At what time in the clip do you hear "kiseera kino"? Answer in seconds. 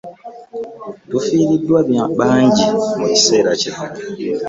3.15-3.79